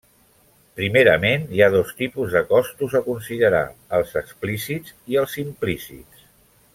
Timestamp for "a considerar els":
3.01-4.15